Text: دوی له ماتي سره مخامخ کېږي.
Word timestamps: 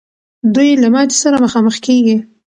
دوی 0.55 0.69
له 0.81 0.87
ماتي 0.93 1.17
سره 1.23 1.43
مخامخ 1.45 1.75
کېږي. 1.85 2.17